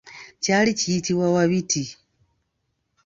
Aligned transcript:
Kyali 0.43 0.71
kiyitibwa 0.79 1.27
Wabiti. 1.35 1.83